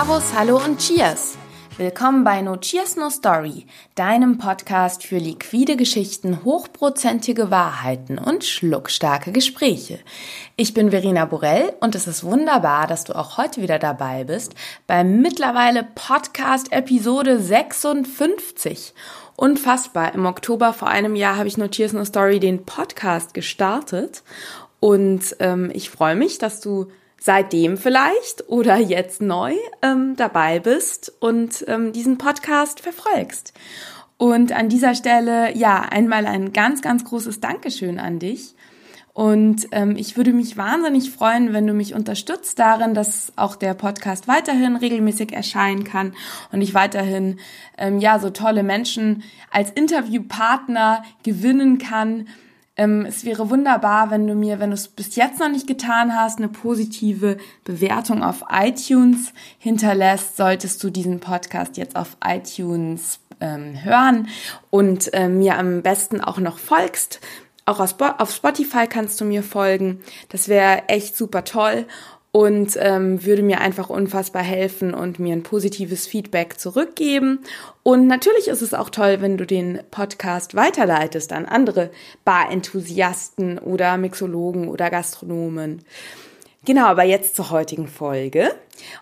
[0.00, 1.36] Servus, Hallo und Cheers!
[1.76, 9.30] Willkommen bei No Cheers No Story, deinem Podcast für liquide Geschichten, hochprozentige Wahrheiten und schluckstarke
[9.30, 9.98] Gespräche.
[10.56, 14.54] Ich bin Verena Borell und es ist wunderbar, dass du auch heute wieder dabei bist
[14.86, 18.94] beim mittlerweile Podcast Episode 56.
[19.36, 20.14] Unfassbar.
[20.14, 24.22] Im Oktober vor einem Jahr habe ich No Cheers No Story den Podcast gestartet
[24.80, 26.86] und ähm, ich freue mich, dass du
[27.20, 33.52] seitdem vielleicht oder jetzt neu ähm, dabei bist und ähm, diesen Podcast verfolgst.
[34.16, 38.54] Und an dieser Stelle, ja, einmal ein ganz, ganz großes Dankeschön an dich.
[39.12, 43.74] Und ähm, ich würde mich wahnsinnig freuen, wenn du mich unterstützt darin, dass auch der
[43.74, 46.14] Podcast weiterhin regelmäßig erscheinen kann
[46.52, 47.38] und ich weiterhin
[47.76, 52.28] ähm, ja so tolle Menschen als Interviewpartner gewinnen kann,
[52.80, 56.16] ähm, es wäre wunderbar, wenn du mir, wenn du es bis jetzt noch nicht getan
[56.16, 60.38] hast, eine positive Bewertung auf iTunes hinterlässt.
[60.38, 64.28] Solltest du diesen Podcast jetzt auf iTunes ähm, hören
[64.70, 67.20] und äh, mir am besten auch noch folgst.
[67.66, 70.00] Auch auf Spotify kannst du mir folgen.
[70.30, 71.84] Das wäre echt super toll
[72.32, 77.40] und ähm, würde mir einfach unfassbar helfen und mir ein positives Feedback zurückgeben.
[77.82, 81.90] Und natürlich ist es auch toll, wenn du den Podcast weiterleitest an andere
[82.24, 85.82] Bar-Enthusiasten oder Mixologen oder Gastronomen.
[86.66, 88.54] Genau, aber jetzt zur heutigen Folge.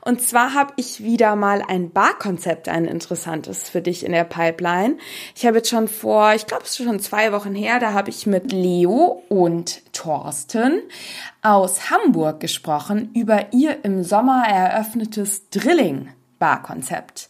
[0.02, 4.96] Und zwar habe ich wieder mal ein Barkonzept, ein interessantes für dich in der Pipeline.
[5.34, 8.10] Ich habe jetzt schon vor, ich glaube, es ist schon zwei Wochen her, da habe
[8.10, 10.82] ich mit Leo und Thorsten
[11.42, 17.28] aus Hamburg gesprochen über ihr im Sommer eröffnetes Drilling-Barkonzept.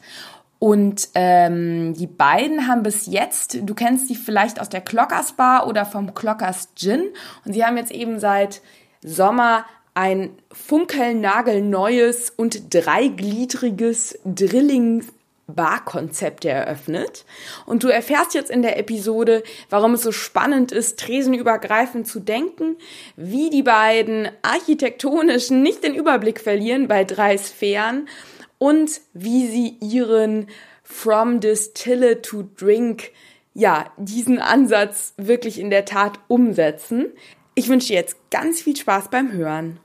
[0.58, 5.66] Und ähm, die beiden haben bis jetzt, du kennst die vielleicht aus der Clockers Bar
[5.66, 7.04] oder vom Clockers Gin.
[7.46, 8.60] Und sie haben jetzt eben seit
[9.00, 9.64] Sommer
[9.98, 15.04] ein funkelnagelneues und dreigliedriges Drilling
[15.48, 17.24] Barkonzept eröffnet.
[17.66, 22.76] Und du erfährst jetzt in der Episode, warum es so spannend ist, tresenübergreifend zu denken,
[23.16, 28.08] wie die beiden architektonisch nicht den Überblick verlieren bei drei Sphären
[28.58, 30.46] und wie sie ihren
[30.84, 33.10] From Distille to Drink,
[33.52, 37.06] ja, diesen Ansatz wirklich in der Tat umsetzen.
[37.56, 39.80] Ich wünsche dir jetzt ganz viel Spaß beim Hören.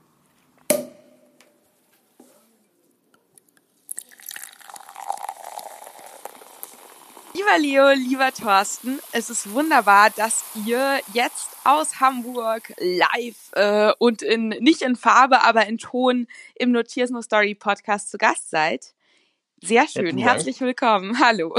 [7.58, 14.22] Lieber Leo, lieber Thorsten, es ist wunderbar, dass ihr jetzt aus Hamburg live äh, und
[14.22, 18.94] in nicht in Farbe, aber in Ton im Notiers No Story Podcast zu Gast seid.
[19.62, 21.20] Sehr schön, herzlich willkommen.
[21.20, 21.56] Hallo.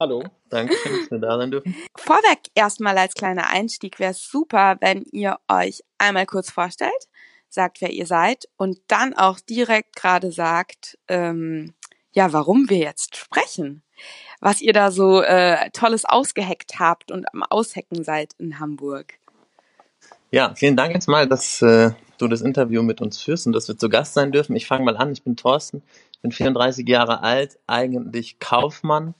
[0.00, 1.76] Hallo, danke, dass wir da sein dürfen.
[1.96, 7.08] Vorweg erstmal als kleiner Einstieg wäre es super, wenn ihr euch einmal kurz vorstellt,
[7.48, 11.74] sagt, wer ihr seid und dann auch direkt gerade sagt, ähm,
[12.12, 13.82] ja, warum wir jetzt sprechen
[14.40, 19.14] was ihr da so äh, Tolles ausgeheckt habt und am Aushecken seid in Hamburg.
[20.30, 23.68] Ja, vielen Dank jetzt mal, dass äh, du das Interview mit uns führst und dass
[23.68, 24.56] wir zu Gast sein dürfen.
[24.56, 25.12] Ich fange mal an.
[25.12, 25.82] Ich bin Thorsten,
[26.22, 29.14] bin 34 Jahre alt, eigentlich Kaufmann.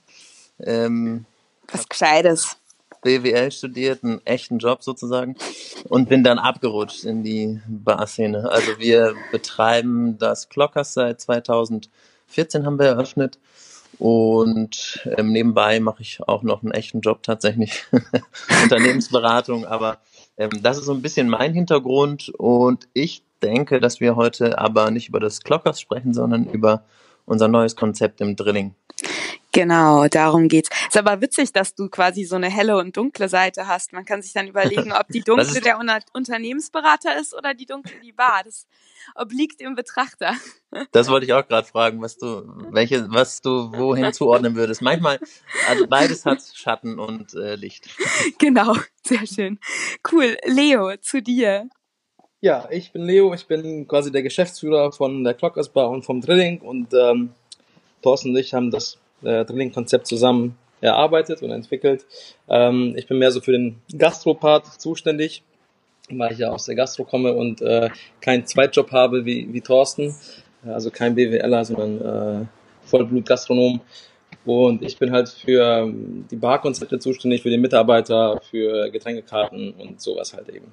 [0.59, 1.25] Ähm,
[1.71, 2.57] was Gescheites.
[3.03, 5.35] BWL studiert, einen echten Job sozusagen
[5.87, 8.49] und bin dann abgerutscht in die Barszene.
[8.49, 13.37] Also wir betreiben das Clockers seit 2014 haben wir eröffnet
[13.99, 17.83] und ähm, nebenbei mache ich auch noch einen echten Job tatsächlich,
[18.63, 19.65] Unternehmensberatung.
[19.65, 19.99] Aber
[20.37, 22.29] ähm, das ist so ein bisschen mein Hintergrund.
[22.37, 26.83] Und ich denke, dass wir heute aber nicht über das Clockers sprechen, sondern über
[27.25, 28.75] unser neues Konzept im Drilling.
[29.57, 30.69] Genau, darum geht's.
[30.87, 33.91] Ist aber witzig, dass du quasi so eine helle und dunkle Seite hast.
[33.91, 35.79] Man kann sich dann überlegen, ob die dunkle der
[36.13, 38.43] Unternehmensberater ist oder die dunkle die Bar.
[38.45, 38.67] Das
[39.15, 40.35] obliegt im Betrachter.
[40.91, 44.81] Das wollte ich auch gerade fragen, was du, welche, was du wohin zuordnen würdest.
[44.81, 45.17] Manchmal,
[45.67, 47.87] also beides hat Schatten und äh, Licht.
[48.37, 49.59] Genau, sehr schön.
[50.11, 50.37] Cool.
[50.45, 51.69] Leo, zu dir.
[52.41, 56.19] Ja, ich bin Leo, ich bin quasi der Geschäftsführer von der Clockers Bar und vom
[56.19, 57.33] Drilling und ähm,
[58.03, 62.05] Thorsten und ich haben das äh, Drilling-Konzept zusammen erarbeitet und entwickelt.
[62.49, 65.43] Ähm, ich bin mehr so für den Gastro-Part zuständig
[66.09, 67.89] weil ich ja aus der Gastro komme und äh,
[68.21, 70.15] keinen Zweitjob habe wie, wie Thorsten,
[70.65, 72.45] also kein BWLer, sondern äh,
[72.85, 73.81] Vollblut-Gastronom.
[74.45, 80.01] Und ich bin halt für ähm, die Barkonzepte zuständig, für den Mitarbeiter, für Getränkekarten und
[80.01, 80.71] sowas halt eben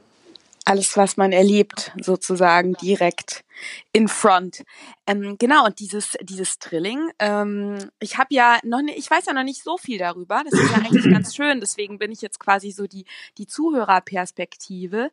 [0.64, 3.44] alles, was man erlebt, sozusagen direkt
[3.92, 4.64] in Front.
[5.06, 9.34] Ähm, genau, und dieses, dieses Drilling, ähm, ich habe ja noch nicht, ich weiß ja
[9.34, 10.42] noch nicht so viel darüber.
[10.48, 13.04] Das ist ja eigentlich ganz schön, deswegen bin ich jetzt quasi so die,
[13.36, 15.10] die Zuhörerperspektive.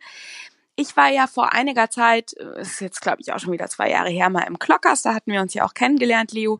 [0.75, 3.89] ich war ja vor einiger Zeit, äh, ist jetzt glaube ich auch schon wieder zwei
[3.89, 6.59] Jahre her, mal im Klockers, da hatten wir uns ja auch kennengelernt, Leo.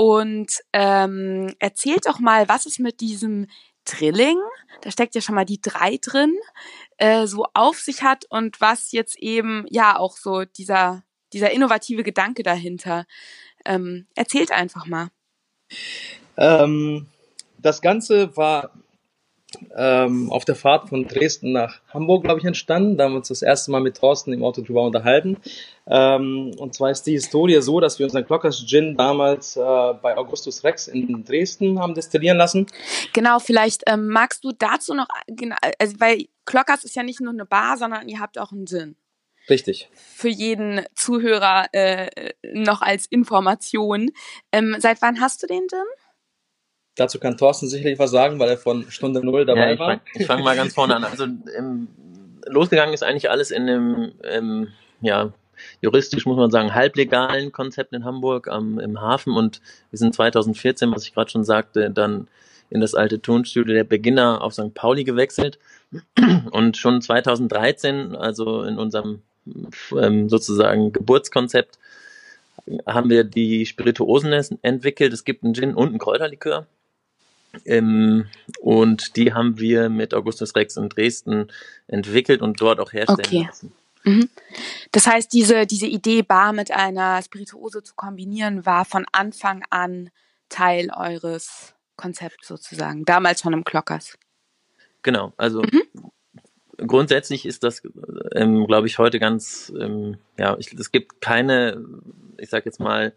[0.00, 3.48] Und ähm, erzählt doch mal, was es mit diesem
[3.90, 4.38] Drilling,
[4.82, 6.34] da steckt ja schon mal die drei drin,
[6.98, 11.02] äh, so auf sich hat und was jetzt eben ja auch so dieser
[11.32, 13.06] dieser innovative Gedanke dahinter.
[13.64, 15.08] Ähm, erzählt einfach mal.
[16.36, 17.06] Ähm,
[17.58, 18.70] das Ganze war
[19.76, 22.96] ähm, auf der Fahrt von Dresden nach Hamburg, glaube ich, entstanden.
[22.96, 25.38] Da haben wir uns das erste Mal mit Thorsten im Auto drüber unterhalten.
[25.86, 30.16] Ähm, und zwar ist die Historie so, dass wir unseren Clockers Gin damals äh, bei
[30.16, 32.66] Augustus Rex in Dresden haben destillieren lassen.
[33.14, 35.08] Genau, vielleicht ähm, magst du dazu noch,
[35.78, 38.96] also, weil Clockers ist ja nicht nur eine Bar, sondern ihr habt auch einen Gin.
[39.48, 39.88] Richtig.
[39.94, 44.10] Für jeden Zuhörer äh, noch als Information.
[44.52, 45.78] Ähm, seit wann hast du den Gin?
[46.98, 49.88] Dazu kann Thorsten sicherlich was sagen, weil er von Stunde Null dabei ja, ich war.
[49.90, 51.04] Fang, ich fange mal ganz vorne an.
[51.04, 51.86] Also im,
[52.46, 54.68] losgegangen ist eigentlich alles in einem, im,
[55.00, 55.32] ja,
[55.80, 59.60] juristisch muss man sagen, halblegalen Konzept in Hamburg am, im Hafen und
[59.90, 62.26] wir sind 2014, was ich gerade schon sagte, dann
[62.68, 64.74] in das alte Tonstudio der Beginner auf St.
[64.74, 65.60] Pauli gewechselt
[66.50, 69.22] und schon 2013, also in unserem
[69.96, 71.78] ähm, sozusagen Geburtskonzept,
[72.86, 75.12] haben wir die Spirituosen entwickelt.
[75.12, 76.66] Es gibt einen Gin und einen Kräuterlikör.
[77.64, 78.26] Ähm,
[78.60, 81.48] und die haben wir mit Augustus Rex in Dresden
[81.86, 83.46] entwickelt und dort auch herstellen okay.
[83.46, 83.72] lassen.
[84.04, 84.28] Mhm.
[84.92, 90.10] Das heißt, diese, diese Idee, Bar mit einer Spirituose zu kombinieren, war von Anfang an
[90.48, 94.18] Teil eures Konzepts sozusagen, damals schon im Klockers.
[95.02, 96.86] Genau, also mhm.
[96.86, 97.82] grundsätzlich ist das,
[98.32, 101.84] ähm, glaube ich, heute ganz, ähm, ja, ich, es gibt keine,
[102.38, 103.12] ich sag jetzt mal,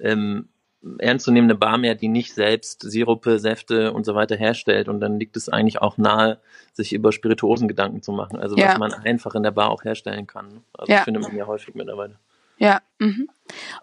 [0.00, 0.48] ähm,
[0.98, 4.88] ernstzunehmende Bar mehr, die nicht selbst Sirupe, Säfte und so weiter herstellt.
[4.88, 6.38] Und dann liegt es eigentlich auch nahe,
[6.72, 8.38] sich über Spirituosen Gedanken zu machen.
[8.38, 8.68] Also ja.
[8.68, 10.62] was man einfach in der Bar auch herstellen kann.
[10.72, 10.98] Also ja.
[10.98, 12.18] das findet man ja häufig mittlerweile.
[12.58, 13.28] Ja, mhm.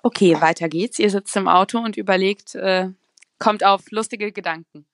[0.01, 0.99] okay, weiter geht's.
[0.99, 2.89] Ihr sitzt im Auto und überlegt, äh,
[3.37, 4.85] kommt auf lustige Gedanken.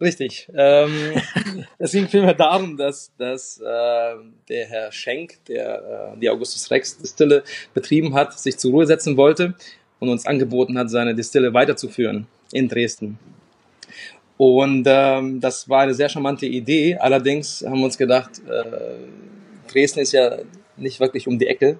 [0.00, 0.50] Richtig.
[0.54, 1.22] Ähm,
[1.78, 4.14] es ging vielmehr darum, dass, dass äh,
[4.48, 9.16] der Herr Schenk, der äh, die Augustus Rex Distille betrieben hat, sich zur Ruhe setzen
[9.16, 9.54] wollte
[10.04, 13.18] und uns angeboten hat, seine Distille weiterzuführen in Dresden.
[14.36, 16.96] Und ähm, das war eine sehr charmante Idee.
[16.96, 20.38] Allerdings haben wir uns gedacht, äh, Dresden ist ja
[20.76, 21.78] nicht wirklich um die Ecke.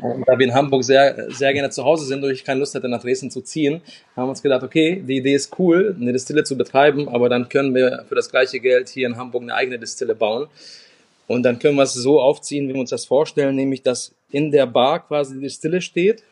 [0.00, 2.74] Und da wir in Hamburg sehr, sehr gerne zu Hause sind und ich keine Lust
[2.74, 3.82] hatte, nach Dresden zu ziehen,
[4.16, 7.48] haben wir uns gedacht, okay, die Idee ist cool, eine Distille zu betreiben, aber dann
[7.48, 10.46] können wir für das gleiche Geld hier in Hamburg eine eigene Distille bauen.
[11.26, 14.50] Und dann können wir es so aufziehen, wie wir uns das vorstellen, nämlich dass in
[14.50, 16.24] der Bar quasi die Distille steht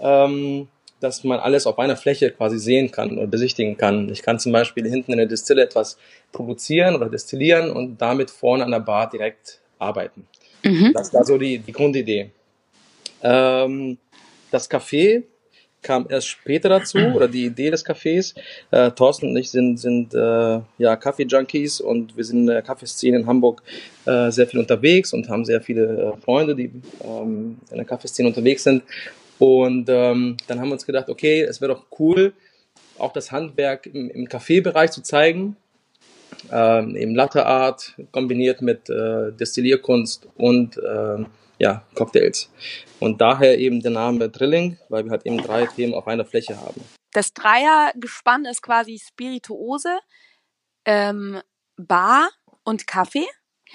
[0.00, 0.68] ähm,
[1.00, 4.10] dass man alles auf einer Fläche quasi sehen kann und besichtigen kann.
[4.10, 5.96] Ich kann zum Beispiel hinten in der Distille etwas
[6.30, 10.26] produzieren oder destillieren und damit vorne an der Bar direkt arbeiten.
[10.62, 10.92] Mhm.
[10.94, 12.30] Das war so die, die Grundidee.
[13.22, 13.98] Ähm,
[14.50, 15.22] das Café
[15.82, 18.34] kam erst später dazu oder die Idee des Cafés.
[18.70, 23.18] Äh, Thorsten und ich sind, sind äh, ja Kaffee-Junkies und wir sind in der Kaffeeszene
[23.18, 23.62] in Hamburg
[24.04, 26.70] äh, sehr viel unterwegs und haben sehr viele äh, Freunde, die
[27.02, 28.82] ähm, in der Kaffeeszene unterwegs sind.
[29.40, 32.34] Und ähm, dann haben wir uns gedacht, okay, es wäre doch cool,
[32.98, 35.56] auch das Handwerk im, im Kaffeebereich zu zeigen.
[36.52, 41.24] Ähm, eben Latte Art kombiniert mit äh, Destillierkunst und äh,
[41.58, 42.50] ja, Cocktails.
[42.98, 46.60] Und daher eben der Name Drilling, weil wir halt eben drei Themen auf einer Fläche
[46.60, 46.82] haben.
[47.12, 49.98] Das Dreiergespann ist quasi Spirituose,
[50.84, 51.40] ähm,
[51.78, 52.28] Bar
[52.62, 53.26] und Kaffee.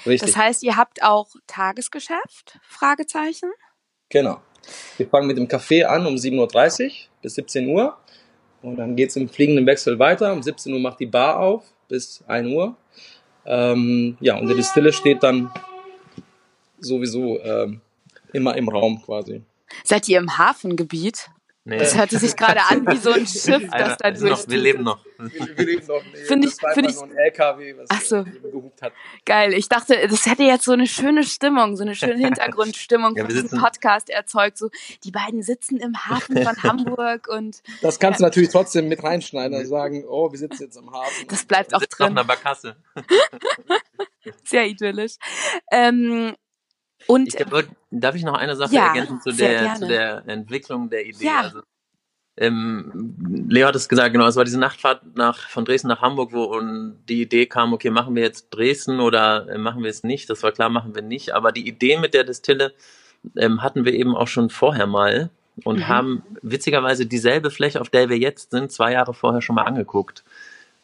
[0.06, 0.22] Richtig.
[0.22, 2.60] Das heißt, ihr habt auch Tagesgeschäft?
[2.62, 3.51] Fragezeichen.
[4.10, 4.42] Genau.
[4.98, 6.92] Wir fangen mit dem Kaffee an um 7.30 Uhr
[7.22, 7.98] bis 17 Uhr.
[8.62, 10.34] Und dann geht es im fliegenden Wechsel weiter.
[10.34, 12.76] Um 17 Uhr macht die Bar auf bis 1 Uhr.
[13.46, 15.52] Ähm, ja, und die Distille steht dann
[16.80, 17.82] sowieso ähm,
[18.34, 19.42] immer im Raum quasi.
[19.84, 21.30] Seid ihr im Hafengebiet?
[21.68, 21.80] Nee.
[21.80, 24.48] Das hörte sich gerade an wie so ein Schiff, das da durch.
[24.48, 25.04] Wir leben noch.
[25.18, 26.04] Wir, wir leben noch.
[26.14, 27.02] Nee, Finde ich, finde ich.
[27.02, 28.24] ein LKW, was Ach so.
[28.24, 28.94] gehupt hat.
[29.26, 29.52] Geil.
[29.54, 33.34] Ich dachte, das hätte jetzt so eine schöne Stimmung, so eine schöne Hintergrundstimmung ja, für
[33.34, 34.60] diesen Podcast erzeugt.
[34.60, 34.70] So,
[35.04, 37.64] die beiden sitzen im Hafen von Hamburg und.
[37.82, 38.26] Das kannst ja.
[38.26, 41.28] du natürlich trotzdem mit reinschneiden und sagen, oh, wir sitzen jetzt im Hafen.
[41.30, 42.06] Das bleibt auch drin.
[42.06, 42.76] Auf einer Barkasse.
[44.44, 45.16] Sehr idyllisch.
[45.72, 46.36] Ähm,
[47.08, 47.46] und ich,
[47.92, 51.26] darf ich noch eine Sache ja, ergänzen zu der, zu der Entwicklung der Idee?
[51.26, 51.42] Ja.
[51.42, 51.62] Also,
[52.38, 53.16] ähm,
[53.48, 56.60] Leo hat es gesagt, genau, es war diese Nachtfahrt nach, von Dresden nach Hamburg, wo
[57.08, 60.30] die Idee kam, okay, machen wir jetzt Dresden oder äh, machen wir es nicht?
[60.30, 61.34] Das war klar, machen wir nicht.
[61.34, 62.74] Aber die Idee mit der Distille
[63.38, 65.30] ähm, hatten wir eben auch schon vorher mal
[65.64, 65.88] und mhm.
[65.88, 70.26] haben witzigerweise dieselbe Fläche, auf der wir jetzt sind, zwei Jahre vorher schon mal angeguckt.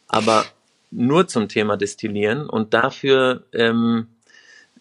[0.08, 0.46] Aber
[0.90, 4.06] nur zum Thema Destillieren und dafür ähm,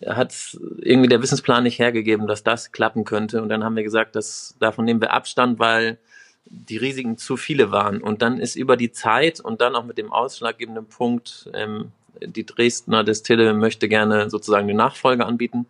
[0.06, 3.42] hat irgendwie der Wissensplan nicht hergegeben, dass das klappen könnte.
[3.42, 5.98] Und dann haben wir gesagt, dass davon nehmen wir Abstand, weil
[6.46, 8.02] die Risiken zu viele waren.
[8.02, 12.46] Und dann ist über die Zeit und dann auch mit dem ausschlaggebenden Punkt, ähm, die
[12.46, 15.66] Dresdner Destille möchte gerne sozusagen eine Nachfolge anbieten,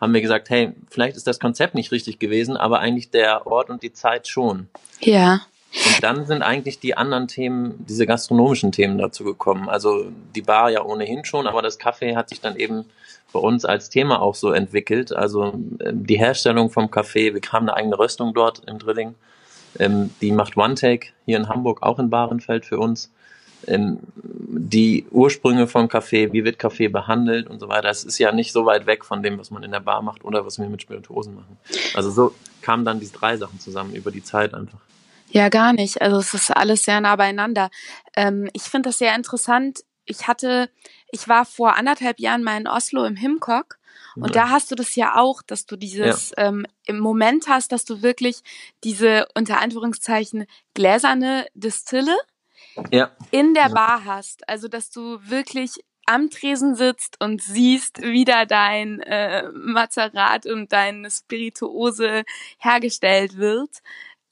[0.00, 3.70] haben wir gesagt, hey, vielleicht ist das Konzept nicht richtig gewesen, aber eigentlich der Ort
[3.70, 4.68] und die Zeit schon.
[5.00, 5.42] Ja.
[5.74, 9.68] Und dann sind eigentlich die anderen Themen, diese gastronomischen Themen dazu gekommen.
[9.68, 12.84] Also die Bar ja ohnehin schon, aber das Kaffee hat sich dann eben
[13.32, 15.12] bei uns als Thema auch so entwickelt.
[15.12, 19.14] Also ähm, die Herstellung vom Kaffee, wir haben eine eigene Röstung dort im Drilling.
[19.78, 23.10] Ähm, die macht One Take hier in Hamburg, auch in Bahrenfeld für uns.
[23.66, 27.88] Ähm, die Ursprünge vom Kaffee, wie wird Kaffee behandelt und so weiter.
[27.88, 30.24] Es ist ja nicht so weit weg von dem, was man in der Bar macht
[30.24, 31.56] oder was wir mit Spirituosen machen.
[31.94, 34.78] Also so kamen dann diese drei Sachen zusammen über die Zeit einfach.
[35.32, 36.00] Ja, gar nicht.
[36.02, 37.70] Also es ist alles sehr nah beieinander.
[38.16, 39.80] Ähm, ich finde das sehr interessant.
[40.04, 40.70] Ich hatte,
[41.10, 43.78] ich war vor anderthalb Jahren mal in Oslo im Himkok
[44.16, 44.42] und ja.
[44.42, 46.48] da hast du das ja auch, dass du dieses ja.
[46.48, 48.42] ähm, im Moment hast, dass du wirklich
[48.84, 52.16] diese unter Anführungszeichen gläserne Distille
[52.90, 53.10] ja.
[53.30, 54.48] in der Bar hast.
[54.48, 60.72] Also dass du wirklich am Tresen sitzt und siehst, wie da dein äh, Mazerat und
[60.72, 62.24] deine Spirituose
[62.58, 63.70] hergestellt wird.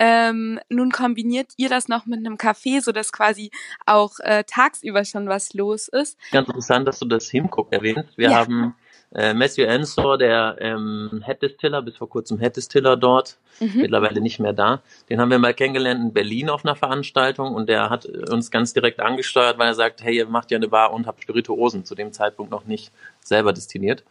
[0.02, 3.50] Ähm, nun kombiniert ihr das noch mit einem Café, so dass quasi
[3.84, 6.18] auch äh, tagsüber schon was los ist.
[6.32, 8.16] Ganz interessant, dass du das Himcook erwähnst.
[8.16, 8.38] Wir ja.
[8.38, 8.74] haben
[9.14, 13.72] äh, Matthew Ensor, der ähm, Head Distiller, bis vor kurzem Head Distiller dort, mhm.
[13.74, 14.80] mittlerweile nicht mehr da.
[15.10, 18.72] Den haben wir mal kennengelernt in Berlin auf einer Veranstaltung und der hat uns ganz
[18.72, 21.94] direkt angesteuert, weil er sagt, hey, ihr macht ja eine Bar und habt Spirituosen, zu
[21.94, 22.90] dem Zeitpunkt noch nicht
[23.20, 24.02] selber destilliert.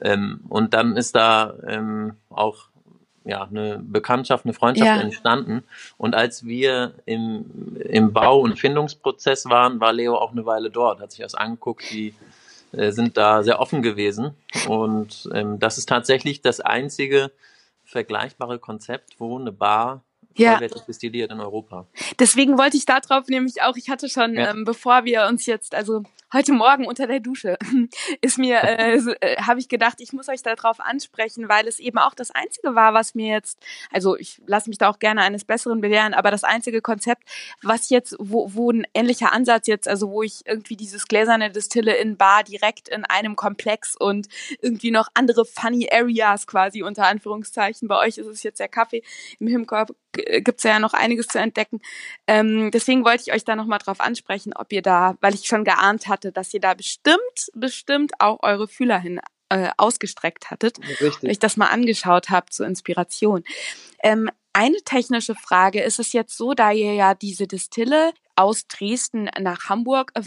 [0.00, 2.68] Ähm, und dann ist da ähm, auch
[3.24, 5.00] ja, eine Bekanntschaft, eine Freundschaft ja.
[5.00, 5.64] entstanden.
[5.96, 11.00] Und als wir im, im Bau- und Findungsprozess waren, war Leo auch eine Weile dort,
[11.00, 12.14] hat sich das angeguckt, die
[12.72, 14.34] äh, sind da sehr offen gewesen.
[14.68, 17.30] Und ähm, das ist tatsächlich das einzige
[17.84, 20.02] vergleichbare Konzept, wo eine Bar
[20.36, 20.58] ja.
[20.58, 21.86] destilliert in Europa.
[22.18, 24.50] Deswegen wollte ich darauf nämlich auch, ich hatte schon, ja.
[24.50, 26.02] ähm, bevor wir uns jetzt, also
[26.34, 27.56] heute Morgen unter der Dusche
[28.20, 31.98] ist mir, äh, äh, habe ich gedacht, ich muss euch darauf ansprechen, weil es eben
[31.98, 33.58] auch das Einzige war, was mir jetzt,
[33.92, 37.22] also ich lasse mich da auch gerne eines Besseren belehren, aber das einzige Konzept,
[37.62, 41.94] was jetzt, wo, wo ein ähnlicher Ansatz jetzt, also wo ich irgendwie dieses gläserne Distille
[41.94, 44.28] in Bar direkt in einem Komplex und
[44.60, 47.86] irgendwie noch andere funny Areas quasi unter Anführungszeichen.
[47.86, 49.02] Bei euch ist es jetzt der Kaffee.
[49.38, 49.94] Im Himkorb
[50.40, 51.80] gibt's ja noch einiges zu entdecken.
[52.26, 55.64] Ähm, deswegen wollte ich euch da nochmal drauf ansprechen, ob ihr da, weil ich schon
[55.64, 60.78] geahnt hatte, dass ihr da bestimmt, bestimmt auch eure Fühler hin äh, ausgestreckt hattet.
[61.00, 61.30] Richtig.
[61.30, 63.44] Euch das mal angeschaut habt zur Inspiration.
[64.02, 69.28] Ähm, eine technische Frage, ist es jetzt so, da ihr ja diese Distille aus Dresden
[69.40, 70.22] nach Hamburg äh,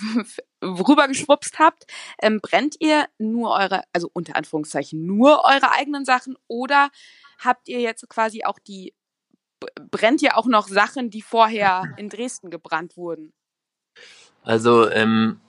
[0.66, 1.86] rübergeschwupst habt,
[2.22, 6.90] ähm, brennt ihr nur eure, also unter Anführungszeichen nur eure eigenen Sachen oder
[7.40, 8.94] habt ihr jetzt quasi auch die
[9.92, 13.34] brennt ja auch noch Sachen, die vorher in Dresden gebrannt wurden?
[14.44, 15.40] Also ähm,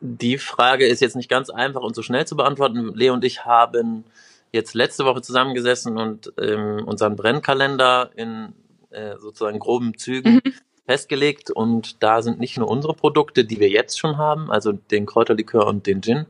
[0.00, 2.92] die Frage ist jetzt nicht ganz einfach und so schnell zu beantworten.
[2.94, 4.04] Leo und ich haben
[4.52, 8.52] jetzt letzte Woche zusammengesessen und ähm, unseren Brennkalender in
[8.90, 10.54] äh, sozusagen groben Zügen mhm.
[10.86, 15.06] festgelegt und da sind nicht nur unsere Produkte, die wir jetzt schon haben, also den
[15.06, 16.26] Kräuterlikör und den Gin,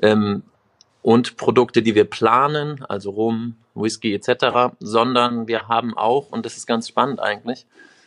[0.00, 0.42] ähm,
[1.02, 6.56] und Produkte, die wir planen, also Rum, Whisky etc., sondern wir haben auch, und das
[6.56, 7.66] ist ganz spannend eigentlich,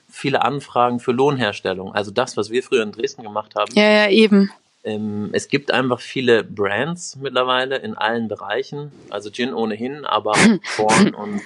[0.09, 1.93] viele Anfragen für Lohnherstellung.
[1.93, 3.71] Also das, was wir früher in Dresden gemacht haben.
[3.75, 4.51] Ja, ja, eben.
[4.85, 8.91] Ähm, es gibt einfach viele Brands mittlerweile in allen Bereichen.
[9.09, 10.33] Also Gin ohnehin, aber
[10.77, 11.41] Korn und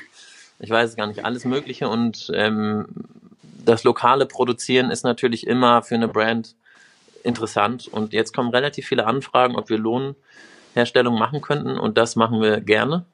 [0.60, 1.88] ich weiß gar nicht, alles Mögliche.
[1.88, 2.86] Und ähm,
[3.66, 6.56] das lokale Produzieren ist natürlich immer für eine Brand
[7.24, 7.88] interessant.
[7.88, 9.78] Und jetzt kommen relativ viele Anfragen, ob wir
[10.70, 11.78] Lohnherstellung machen könnten.
[11.78, 13.06] Und das machen wir gerne.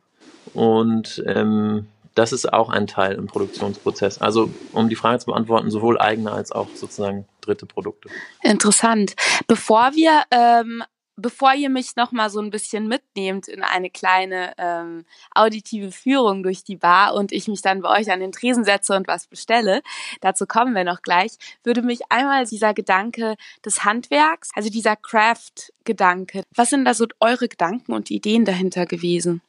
[0.53, 4.21] Und ähm, das ist auch ein Teil im Produktionsprozess.
[4.21, 8.09] Also um die Frage zu beantworten, sowohl eigene als auch sozusagen dritte Produkte.
[8.41, 9.15] Interessant.
[9.47, 10.83] Bevor wir ähm,
[11.17, 16.43] bevor ihr mich noch mal so ein bisschen mitnehmt in eine kleine ähm, auditive Führung
[16.43, 19.27] durch die Bar und ich mich dann bei euch an den Tresen setze und was
[19.27, 19.81] bestelle,
[20.21, 21.31] dazu kommen wir noch gleich,
[21.63, 27.47] würde mich einmal dieser Gedanke des Handwerks, also dieser Craft-Gedanke, was sind da so eure
[27.47, 29.41] Gedanken und Ideen dahinter gewesen?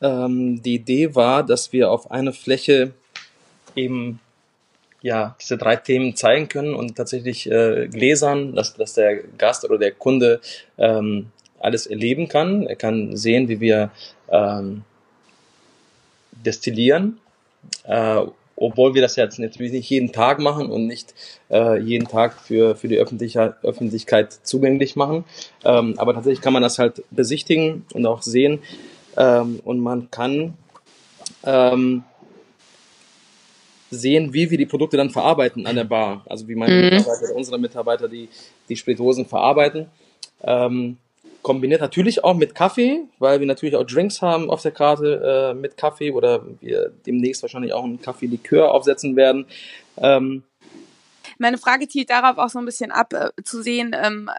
[0.00, 2.94] Ähm, die Idee war, dass wir auf einer Fläche
[3.74, 4.20] eben
[5.02, 9.78] ja diese drei Themen zeigen können und tatsächlich äh, gläsern, dass, dass der Gast oder
[9.78, 10.40] der Kunde
[10.76, 11.26] ähm,
[11.60, 12.66] alles erleben kann.
[12.66, 13.90] Er kann sehen, wie wir
[14.30, 14.82] ähm,
[16.32, 17.18] destillieren
[17.84, 18.22] äh,
[18.60, 21.14] obwohl wir das jetzt natürlich nicht jeden Tag machen und nicht
[21.50, 25.24] äh, jeden Tag für, für die Öffentliche, Öffentlichkeit zugänglich machen.
[25.64, 28.60] Ähm, aber tatsächlich kann man das halt besichtigen und auch sehen.
[29.16, 30.54] Ähm, und man kann
[31.44, 32.02] ähm,
[33.90, 36.24] sehen, wie wir die Produkte dann verarbeiten an der Bar.
[36.26, 36.96] Also wie meine mhm.
[36.96, 38.28] Mitarbeiter, unsere Mitarbeiter die,
[38.68, 39.86] die Spirituosen verarbeiten.
[40.42, 40.98] Ähm,
[41.42, 45.54] kombiniert natürlich auch mit Kaffee, weil wir natürlich auch Drinks haben auf der Karte äh,
[45.54, 49.46] mit Kaffee oder wir demnächst wahrscheinlich auch einen Kaffee-Likör aufsetzen werden.
[49.96, 50.42] Ähm,
[51.38, 54.30] meine Frage zielt darauf auch so ein bisschen ab, äh, zu sehen, ähm,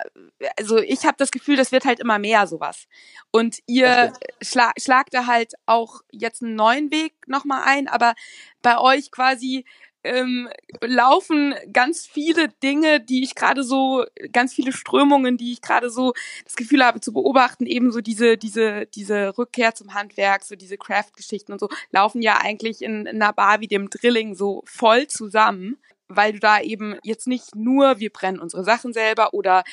[0.58, 2.88] also ich habe das Gefühl, das wird halt immer mehr sowas.
[3.32, 8.14] Und ihr schla schlagt da halt auch jetzt einen neuen Weg nochmal ein, aber
[8.62, 9.66] bei euch quasi
[10.04, 10.50] ähm,
[10.82, 16.14] laufen ganz viele Dinge, die ich gerade so, ganz viele Strömungen, die ich gerade so
[16.46, 21.52] das Gefühl habe zu beobachten, ebenso diese, diese, diese Rückkehr zum Handwerk, so diese Craft-Geschichten
[21.52, 25.78] und so, laufen ja eigentlich in, in einer Bar wie dem Drilling so voll zusammen,
[26.10, 29.64] weil du da eben jetzt nicht nur, wir brennen unsere Sachen selber oder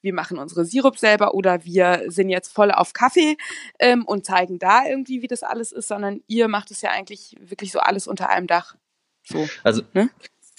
[0.00, 3.36] wir machen unsere Sirup selber oder wir sind jetzt voll auf Kaffee
[3.78, 7.36] ähm, und zeigen da irgendwie, wie das alles ist, sondern ihr macht es ja eigentlich
[7.40, 8.74] wirklich so alles unter einem Dach.
[9.22, 9.48] So.
[9.62, 10.10] Also ne?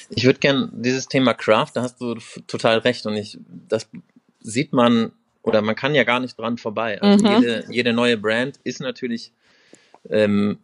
[0.09, 2.15] ich würde gern dieses Thema Craft, da hast du
[2.47, 3.37] total recht und ich,
[3.67, 3.89] das
[4.39, 5.11] sieht man
[5.41, 7.01] oder man kann ja gar nicht dran vorbei.
[7.01, 7.41] Also mhm.
[7.41, 9.31] jede, jede neue Brand ist natürlich,
[10.09, 10.59] ähm,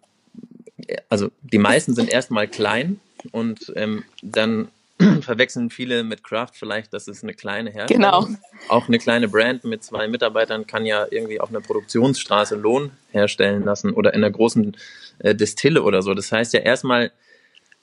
[1.10, 3.00] also die meisten sind erstmal klein
[3.32, 4.70] und ähm, dann
[5.22, 8.04] verwechseln viele mit Craft vielleicht, dass es eine kleine Herstellung.
[8.04, 8.28] Genau.
[8.68, 13.64] Auch eine kleine Brand mit zwei Mitarbeitern kann ja irgendwie auf einer Produktionsstraße Lohn herstellen
[13.64, 14.76] lassen oder in einer großen
[15.20, 16.14] äh, Distille oder so.
[16.14, 17.12] Das heißt ja erstmal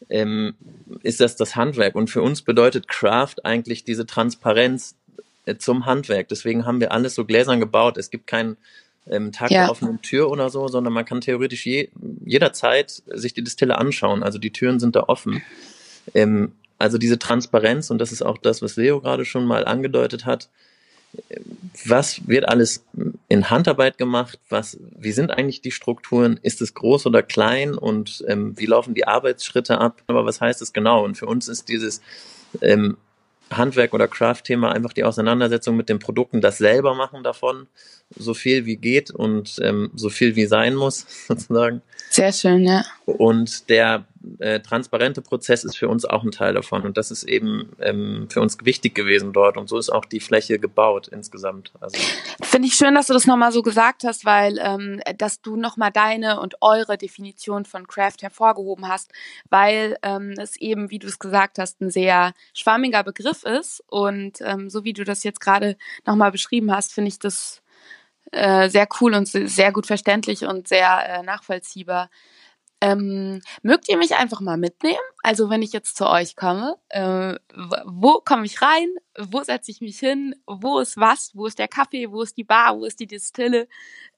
[0.08, 0.54] ähm,
[1.02, 1.94] ist das das Handwerk.
[1.94, 4.94] Und für uns bedeutet Craft eigentlich diese Transparenz
[5.46, 6.28] äh, zum Handwerk.
[6.28, 7.96] Deswegen haben wir alles so gläsern gebaut.
[7.96, 8.56] Es gibt keinen
[9.10, 9.62] ähm, Tag ja.
[9.62, 11.88] der offenen Tür oder so, sondern man kann theoretisch je,
[12.24, 14.22] jederzeit sich die Distille anschauen.
[14.22, 15.42] Also die Türen sind da offen.
[16.14, 20.26] Ähm, also diese Transparenz, und das ist auch das, was Leo gerade schon mal angedeutet
[20.26, 20.48] hat,
[21.84, 22.84] was wird alles
[23.28, 24.38] in Handarbeit gemacht?
[24.48, 26.38] Was, wie sind eigentlich die Strukturen?
[26.42, 27.74] Ist es groß oder klein?
[27.74, 30.02] Und ähm, wie laufen die Arbeitsschritte ab?
[30.06, 31.04] Aber was heißt es genau?
[31.04, 32.00] Und für uns ist dieses
[32.60, 32.96] ähm,
[33.50, 37.68] Handwerk- oder Craft-Thema einfach die Auseinandersetzung mit den Produkten, das selber machen davon,
[38.16, 41.82] so viel wie geht und ähm, so viel wie sein muss, sozusagen.
[42.10, 42.84] Sehr schön, ja.
[43.04, 44.04] Und der
[44.38, 46.82] äh, transparente Prozess ist für uns auch ein Teil davon.
[46.82, 49.56] Und das ist eben ähm, für uns wichtig gewesen dort.
[49.56, 51.72] Und so ist auch die Fläche gebaut insgesamt.
[51.80, 51.98] Also.
[52.42, 55.90] Finde ich schön, dass du das nochmal so gesagt hast, weil ähm, dass du nochmal
[55.92, 59.12] deine und eure Definition von Craft hervorgehoben hast,
[59.50, 63.82] weil ähm, es eben, wie du es gesagt hast, ein sehr schwammiger Begriff ist.
[63.88, 67.62] Und ähm, so wie du das jetzt gerade nochmal beschrieben hast, finde ich das
[68.32, 72.10] äh, sehr cool und sehr gut verständlich und sehr äh, nachvollziehbar.
[72.82, 74.98] Ähm, mögt ihr mich einfach mal mitnehmen?
[75.22, 77.34] Also wenn ich jetzt zu euch komme, äh,
[77.86, 78.88] wo komme ich rein?
[79.18, 80.34] Wo setze ich mich hin?
[80.46, 81.30] Wo ist was?
[81.34, 82.10] Wo ist der Kaffee?
[82.10, 82.78] Wo ist die Bar?
[82.78, 83.66] Wo ist die Distille?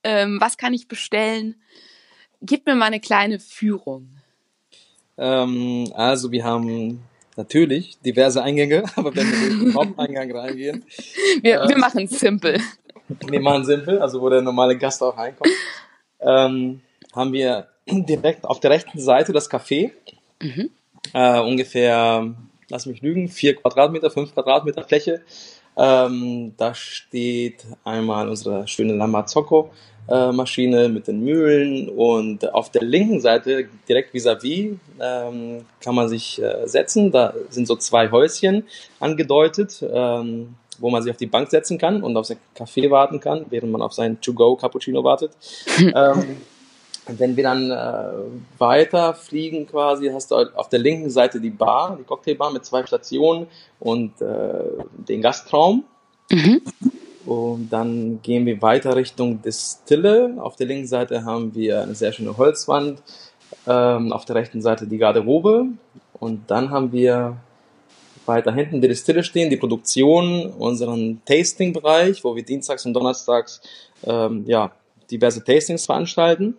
[0.02, 1.54] Ähm, was kann ich bestellen?
[2.42, 4.08] Gib mir mal eine kleine Führung.
[5.16, 7.02] Ähm, also wir haben
[7.36, 10.84] natürlich diverse Eingänge, aber wenn wir in den Haupteingang reingehen.
[11.42, 12.60] Wir, äh, wir machen es simpel.
[13.26, 15.52] Wir machen simpel, also wo der normale Gast auch reinkommt.
[16.20, 16.82] Ähm,
[17.14, 19.92] haben wir direkt auf der rechten Seite das Café.
[20.40, 20.70] Mhm.
[21.12, 22.34] Äh, ungefähr,
[22.68, 25.22] lass mich lügen, vier Quadratmeter, fünf Quadratmeter Fläche.
[25.76, 29.70] Ähm, da steht einmal unsere schöne Lamazocco
[30.08, 35.94] äh, Maschine mit den Mühlen und auf der linken Seite direkt vis-à-vis -vis, ähm, kann
[35.94, 37.12] man sich äh, setzen.
[37.12, 38.64] Da sind so zwei Häuschen
[39.00, 43.20] angedeutet, ähm, wo man sich auf die Bank setzen kann und auf sein Kaffee warten
[43.20, 45.32] kann, während man auf seinen To-Go Cappuccino wartet.
[45.78, 46.38] ähm,
[47.16, 51.96] wenn wir dann äh, weiter fliegen quasi, hast du auf der linken Seite die Bar,
[51.98, 53.46] die Cocktailbar mit zwei Stationen
[53.80, 54.64] und äh,
[55.08, 55.84] den Gastraum.
[56.30, 56.62] Mhm.
[57.24, 60.36] Und dann gehen wir weiter Richtung Distille.
[60.38, 63.02] Auf der linken Seite haben wir eine sehr schöne Holzwand.
[63.66, 65.66] Ähm, auf der rechten Seite die Garderobe.
[66.14, 67.36] Und dann haben wir
[68.26, 73.60] weiter hinten die Distille stehen, die Produktion, unseren Tasting-Bereich, wo wir dienstags und donnerstags
[74.04, 74.72] ähm, ja,
[75.10, 76.56] diverse Tastings veranstalten.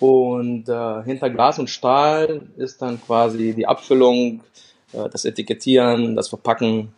[0.00, 4.40] Und äh, hinter Glas und Stahl ist dann quasi die Abfüllung,
[4.92, 6.92] äh, das Etikettieren, das Verpacken.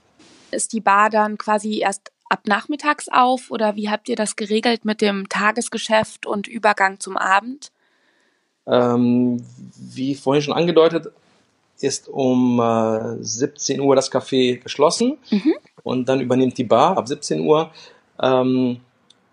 [0.51, 4.85] Ist die Bar dann quasi erst ab nachmittags auf oder wie habt ihr das geregelt
[4.85, 7.73] mit dem Tagesgeschäft und Übergang zum Abend?
[8.67, 9.43] Ähm,
[9.77, 11.13] wie vorhin schon angedeutet,
[11.81, 15.55] ist um äh, 17 Uhr das Café geschlossen mhm.
[15.83, 17.71] und dann übernimmt die Bar ab 17 Uhr.
[18.23, 18.81] Ähm,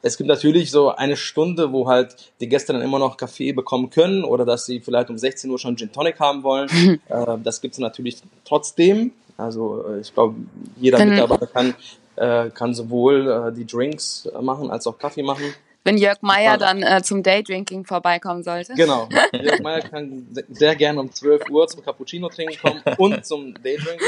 [0.07, 3.89] es gibt natürlich so eine Stunde, wo halt die Gäste dann immer noch Kaffee bekommen
[3.89, 6.69] können oder dass sie vielleicht um 16 Uhr schon Gin Tonic haben wollen.
[7.09, 9.11] äh, das gibt es natürlich trotzdem.
[9.37, 10.35] Also äh, ich glaube,
[10.77, 11.75] jeder Wenn, Mitarbeiter kann,
[12.15, 15.53] äh, kann sowohl äh, die Drinks machen als auch Kaffee machen.
[15.83, 18.73] Wenn Jörg Meier dann äh, zum Daydrinking vorbeikommen sollte.
[18.73, 19.07] Genau.
[19.31, 24.07] Jörg Meier kann sehr gerne um 12 Uhr zum Cappuccino trinken kommen und zum Daydrinking.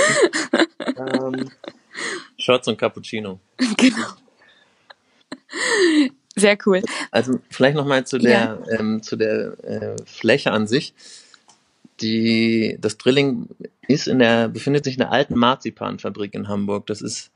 [0.98, 1.50] ähm,
[2.38, 3.40] Shots und Cappuccino.
[3.78, 4.08] Genau.
[6.36, 6.82] Sehr cool.
[7.12, 8.80] Also vielleicht nochmal zu der, ja.
[8.80, 10.94] ähm, zu der äh, Fläche an sich.
[12.02, 13.50] Die, das Drilling
[13.88, 16.86] ist in der, befindet sich in der alten Marzipanfabrik in Hamburg.
[16.88, 17.30] Das ist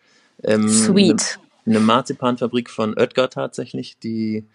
[0.43, 1.39] ähm, Sweet.
[1.65, 4.45] Eine, eine Marzipanfabrik von Oetker tatsächlich, die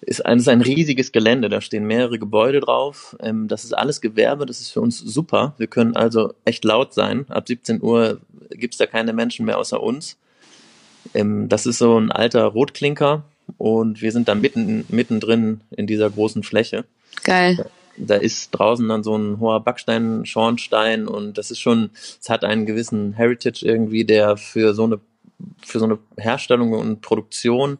[0.00, 3.16] ist ein, ist ein riesiges Gelände, da stehen mehrere Gebäude drauf.
[3.20, 5.54] Ähm, das ist alles Gewerbe, das ist für uns super.
[5.58, 7.26] Wir können also echt laut sein.
[7.28, 10.16] Ab 17 Uhr gibt es da keine Menschen mehr außer uns.
[11.14, 13.24] Ähm, das ist so ein alter Rotklinker
[13.56, 16.84] und wir sind da mitten, mittendrin in dieser großen Fläche.
[17.24, 17.66] Geil.
[17.96, 21.90] Da ist draußen dann so ein hoher Backstein-Schornstein und das ist schon,
[22.20, 25.00] es hat einen gewissen Heritage irgendwie, der für so eine,
[25.64, 27.78] für so eine Herstellung und Produktion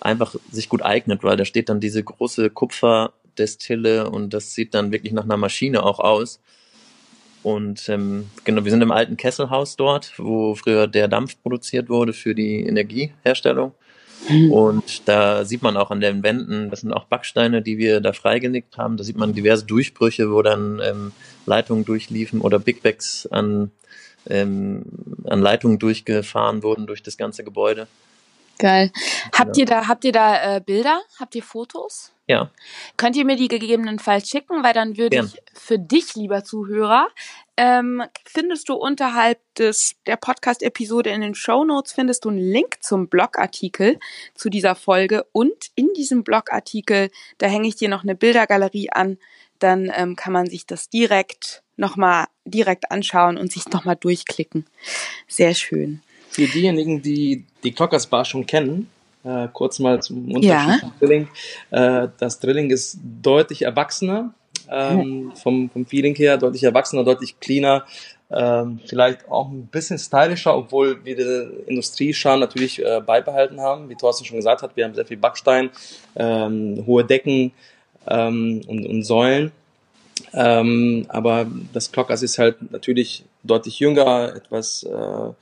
[0.00, 4.92] einfach sich gut eignet, weil da steht dann diese große Kupferdestille und das sieht dann
[4.92, 6.40] wirklich nach einer Maschine auch aus.
[7.42, 12.12] Und ähm, genau, wir sind im alten Kesselhaus dort, wo früher der Dampf produziert wurde
[12.12, 13.72] für die Energieherstellung.
[14.28, 14.52] Mhm.
[14.52, 18.12] Und da sieht man auch an den Wänden, das sind auch Backsteine, die wir da
[18.12, 18.96] freigelegt haben.
[18.96, 21.12] Da sieht man diverse Durchbrüche, wo dann ähm,
[21.46, 23.70] Leitungen durchliefen oder Big Bags an,
[24.28, 24.82] ähm,
[25.24, 27.86] an Leitungen durchgefahren wurden durch das ganze Gebäude.
[28.58, 28.90] Geil.
[29.36, 31.00] Habt ihr da, habt ihr da äh, Bilder?
[31.18, 32.12] Habt ihr Fotos?
[32.26, 32.50] Ja.
[32.96, 37.08] Könnt ihr mir die gegebenenfalls schicken, weil dann würde ich für dich, lieber Zuhörer,
[37.56, 42.76] ähm, findest du unterhalb des der Podcast-Episode in den Show Notes findest du einen Link
[42.80, 43.98] zum Blogartikel
[44.34, 49.18] zu dieser Folge und in diesem Blogartikel da hänge ich dir noch eine Bildergalerie an.
[49.58, 54.66] Dann ähm, kann man sich das direkt nochmal direkt anschauen und sich nochmal durchklicken.
[55.26, 56.02] Sehr schön.
[56.30, 58.88] Für diejenigen, die die Clockers Bar schon kennen,
[59.24, 60.78] äh, kurz mal zum Unterschied ja.
[60.80, 61.28] zum Drilling.
[61.70, 64.32] Äh, das Drilling ist deutlich erwachsener,
[64.70, 67.84] ähm, vom, vom Feeling her, deutlich erwachsener, deutlich cleaner,
[68.30, 73.88] ähm, vielleicht auch ein bisschen stylischer, obwohl wir den Industriescharme natürlich äh, beibehalten haben.
[73.88, 75.70] Wie Thorsten schon gesagt hat, wir haben sehr viel Backstein,
[76.14, 77.52] ähm, hohe Decken
[78.06, 79.50] ähm, und, und Säulen.
[80.34, 85.32] Ähm, aber das Clockers ist halt natürlich deutlich jünger, etwas äh,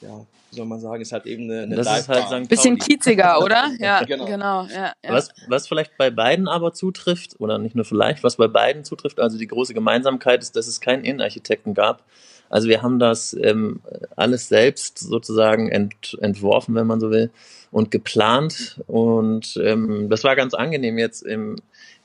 [0.00, 2.48] ja, wie soll man sagen, ist halt eben eine, eine das ist halt St.
[2.48, 3.70] Bisschen kieziger, oder?
[3.78, 4.24] Ja, genau.
[4.24, 5.12] genau ja, ja.
[5.12, 9.20] Was, was vielleicht bei beiden aber zutrifft, oder nicht nur vielleicht, was bei beiden zutrifft,
[9.20, 12.02] also die große Gemeinsamkeit ist, dass es keinen Innenarchitekten gab.
[12.48, 13.80] Also wir haben das ähm,
[14.16, 17.30] alles selbst sozusagen ent, entworfen, wenn man so will,
[17.70, 18.80] und geplant.
[18.88, 21.56] Und ähm, das war ganz angenehm jetzt im,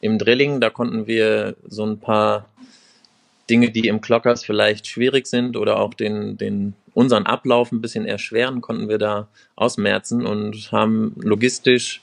[0.01, 0.62] im Drilling.
[0.62, 2.45] Da konnten wir so ein paar
[3.49, 8.05] Dinge, die im Clockers vielleicht schwierig sind oder auch den, den unseren Ablauf ein bisschen
[8.05, 12.01] erschweren, konnten wir da ausmerzen und haben logistisch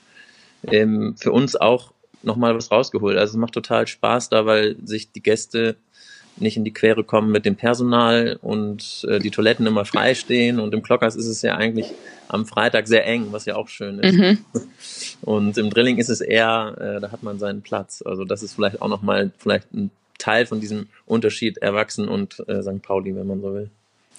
[0.67, 3.17] ähm, für uns auch nochmal was rausgeholt.
[3.17, 5.75] Also es macht total Spaß da, weil sich die Gäste
[6.37, 10.59] nicht in die Quere kommen mit dem Personal und äh, die Toiletten immer frei stehen.
[10.59, 11.91] Und im Clockers ist es ja eigentlich
[12.27, 14.17] am Freitag sehr eng, was ja auch schön ist.
[14.17, 14.37] Mhm.
[15.21, 18.01] Und im Drilling ist es eher, äh, da hat man seinen Platz.
[18.03, 19.91] Also das ist vielleicht auch nochmal vielleicht ein
[20.23, 22.81] Teil von diesem Unterschied Erwachsen und äh, St.
[22.81, 23.69] Pauli, wenn man so will.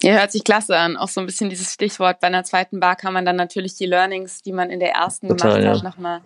[0.03, 0.97] Ja, hört sich klasse an.
[0.97, 2.19] Auch so ein bisschen dieses Stichwort.
[2.19, 5.27] Bei einer zweiten Bar kann man dann natürlich die Learnings, die man in der ersten
[5.29, 5.89] Total, gemacht hat, ja.
[5.89, 6.21] nochmal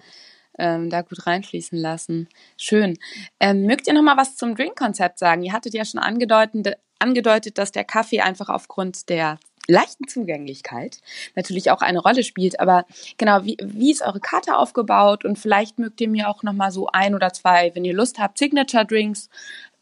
[0.57, 2.27] ähm, da gut reinfließen lassen.
[2.57, 2.97] Schön.
[3.39, 5.43] Ähm, mögt ihr nochmal was zum Drink-Konzept sagen?
[5.43, 9.39] Ihr hattet ja schon angedeutet, angedeutet, dass der Kaffee einfach aufgrund der
[9.69, 10.99] leichten Zugänglichkeit
[11.35, 12.59] natürlich auch eine Rolle spielt.
[12.59, 12.85] Aber
[13.17, 15.23] genau, wie, wie ist eure Karte aufgebaut?
[15.23, 18.37] Und vielleicht mögt ihr mir auch nochmal so ein oder zwei, wenn ihr Lust habt,
[18.37, 19.29] Signature Drinks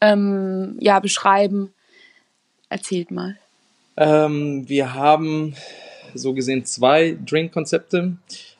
[0.00, 1.72] ähm, ja, beschreiben.
[2.68, 3.36] Erzählt mal.
[3.96, 5.54] Ähm, wir haben
[6.14, 8.16] so gesehen zwei Drink-Konzepte.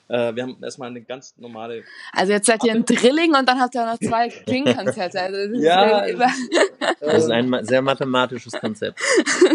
[0.09, 1.85] Äh, wir haben erstmal eine ganz normale.
[2.13, 5.21] Also jetzt seid ihr ein Drilling und dann habt ihr noch zwei Drink-Konzepte.
[5.21, 6.21] Also das ja, ist
[7.01, 9.01] das ist ein sehr mathematisches Konzept.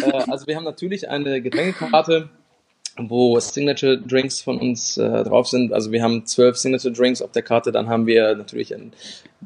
[0.03, 2.29] Äh, also wir haben natürlich eine Getränkekarte,
[2.97, 5.73] wo Signature Drinks von uns äh, drauf sind.
[5.73, 7.71] Also wir haben zwölf Signature Drinks auf der Karte.
[7.71, 8.73] Dann haben wir natürlich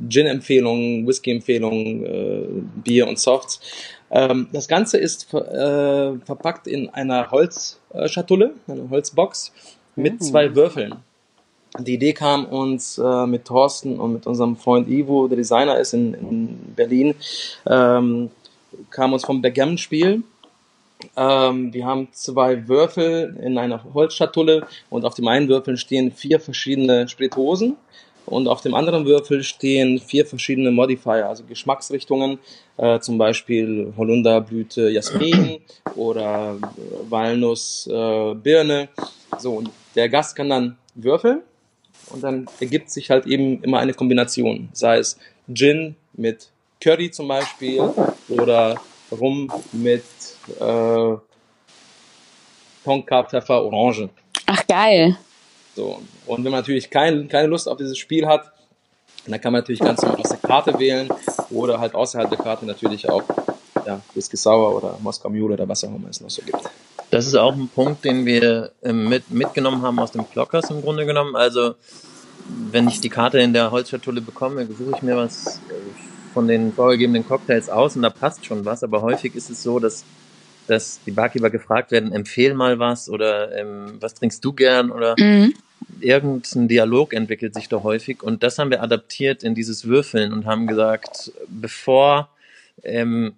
[0.10, 2.46] Gin-Empfehlungen, Whisky-Empfehlungen, äh,
[2.84, 3.62] Bier und Softs.
[4.12, 9.54] Ähm, das Ganze ist äh, verpackt in einer Holzschatulle, einer Holzbox
[9.96, 10.22] mit mhm.
[10.22, 10.96] zwei Würfeln.
[11.80, 15.94] Die Idee kam uns äh, mit Thorsten und mit unserem Freund Ivo, der Designer ist
[15.94, 17.16] in, in Berlin,
[17.70, 18.32] ähm,
[18.90, 20.24] kam uns vom Backgammon-Spiel.
[21.16, 26.40] Ähm, wir haben zwei Würfel in einer Holzschatulle und auf dem einen Würfel stehen vier
[26.40, 27.78] verschiedene Spiritosen
[28.26, 32.40] und auf dem anderen Würfel stehen vier verschiedene Modifier, also Geschmacksrichtungen,
[32.78, 35.62] äh, zum Beispiel Holunderblüte, Jasmin
[35.96, 36.58] oder
[37.10, 38.90] Walnuss, äh, Birne.
[39.40, 41.42] So, und der Gast kann dann würfeln
[42.10, 45.18] und dann ergibt sich halt eben immer eine Kombination, sei es
[45.54, 46.50] Gin mit
[46.82, 47.82] Curry zum Beispiel
[48.30, 48.76] oder
[49.12, 50.04] Rum mit
[50.60, 51.18] äh,
[52.84, 54.10] Tonka, Pfeffer, Orange.
[54.46, 55.18] Ach geil.
[55.76, 56.02] So.
[56.26, 58.52] Und wenn man natürlich kein, keine Lust auf dieses Spiel hat,
[59.26, 61.10] dann kann man natürlich ganz normal aus der Karte wählen
[61.50, 63.24] oder halt außerhalb der Karte natürlich auch
[63.86, 66.62] ja, Whisky Sour oder Moskau Mule oder was auch immer es noch so gibt.
[67.10, 70.82] Das ist auch ein Punkt, den wir ähm, mit, mitgenommen haben aus dem Blockers im
[70.82, 71.36] Grunde genommen.
[71.36, 71.76] Also
[72.72, 75.74] wenn ich die Karte in der Holzschatulle bekomme, suche ich mir was äh,
[76.34, 78.84] von den vorgegebenen Cocktails aus und da passt schon was.
[78.84, 80.04] Aber häufig ist es so, dass,
[80.68, 85.16] dass die Barkeeper gefragt werden, empfehl mal was oder ähm, was trinkst du gern oder
[85.18, 85.54] mhm.
[86.00, 88.22] irgendein Dialog entwickelt sich da häufig.
[88.22, 92.30] Und das haben wir adaptiert in dieses Würfeln und haben gesagt, bevor
[92.84, 93.34] ähm,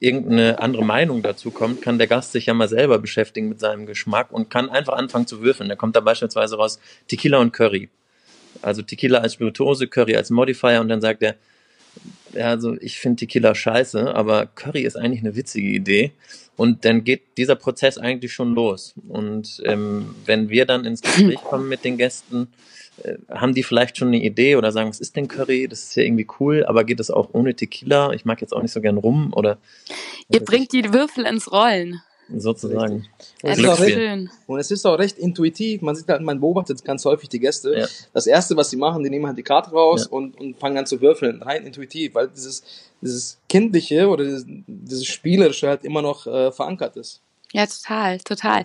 [0.00, 3.86] irgendeine andere Meinung dazu kommt, kann der Gast sich ja mal selber beschäftigen mit seinem
[3.86, 5.68] Geschmack und kann einfach anfangen zu würfeln.
[5.68, 7.88] Da kommt da beispielsweise raus Tequila und Curry.
[8.62, 11.36] Also Tequila als Spirituose, Curry als Modifier und dann sagt er,
[12.34, 16.12] also ich finde Tequila scheiße, aber Curry ist eigentlich eine witzige Idee.
[16.56, 18.94] Und dann geht dieser Prozess eigentlich schon los.
[19.08, 22.48] Und ähm, wenn wir dann ins Gespräch kommen mit den Gästen,
[23.02, 25.66] äh, haben die vielleicht schon eine Idee oder sagen, was ist denn Curry?
[25.66, 28.12] Das ist ja irgendwie cool, aber geht das auch ohne Tequila?
[28.12, 29.58] Ich mag jetzt auch nicht so gern rum oder.
[30.28, 32.00] Ihr bringt die Würfel ins Rollen.
[32.28, 33.06] Sozusagen.
[33.42, 35.82] Und es, ist recht, und es ist auch recht intuitiv.
[35.82, 37.78] Man sieht halt, man beobachtet ganz häufig die Gäste.
[37.78, 37.86] Ja.
[38.12, 40.16] Das erste, was sie machen, die nehmen halt die Karte raus ja.
[40.16, 41.42] und, und fangen an zu würfeln.
[41.42, 42.62] Rein intuitiv, weil dieses,
[43.00, 47.20] dieses Kindliche oder dieses, dieses Spielerische halt immer noch äh, verankert ist.
[47.52, 48.64] Ja, total, total.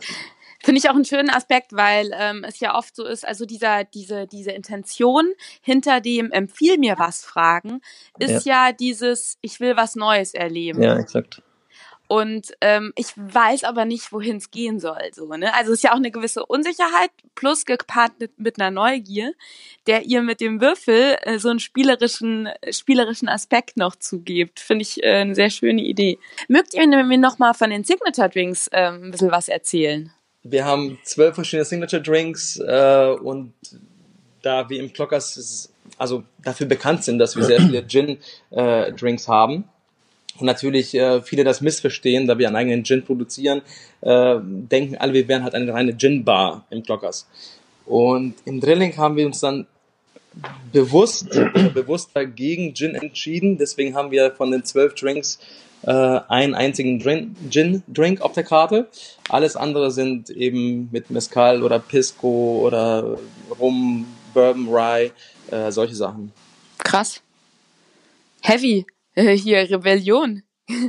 [0.61, 3.85] Finde ich auch einen schönen Aspekt, weil ähm, es ja oft so ist, also dieser,
[3.85, 7.81] diese, diese Intention hinter dem Empfiehl mir was fragen,
[8.17, 10.81] ist ja, ja dieses, ich will was Neues erleben.
[10.83, 11.41] Ja, exakt.
[12.11, 15.11] Und ähm, ich weiß aber nicht, wohin es gehen soll.
[15.13, 15.53] So, ne?
[15.53, 19.33] Also es ist ja auch eine gewisse Unsicherheit plus gepaart mit, mit einer Neugier,
[19.85, 24.59] der ihr mit dem Würfel äh, so einen spielerischen, spielerischen Aspekt noch zugibt.
[24.59, 26.17] Finde ich äh, eine sehr schöne Idee.
[26.47, 30.11] Mögt ihr mir noch mal von den Signature Drinks äh, ein bisschen was erzählen?
[30.41, 33.53] Wir haben zwölf verschiedene Signature Drinks äh, und
[34.41, 38.17] da wir im Clockers also dafür bekannt sind, dass wir sehr viele Gin
[38.49, 38.91] äh,
[39.27, 39.69] haben
[40.39, 43.61] und natürlich äh, viele das missverstehen, da wir einen eigenen Gin produzieren,
[44.01, 47.27] äh, denken alle, wir wären halt eine reine Gin-Bar im Clockers.
[47.85, 49.67] Und im Drilling haben wir uns dann
[50.71, 51.29] bewusst,
[51.73, 53.57] bewusst dagegen Gin entschieden.
[53.57, 55.39] Deswegen haben wir von den zwölf Drinks
[55.83, 56.99] äh, einen einzigen
[57.49, 58.87] Gin-Drink auf der Karte.
[59.29, 63.17] Alles andere sind eben mit Mezcal oder Pisco oder
[63.59, 65.11] Rum, Bourbon, Rye,
[65.51, 66.31] äh, solche Sachen.
[66.77, 67.21] Krass.
[68.41, 68.85] Heavy
[69.19, 70.43] äh, hier Rebellion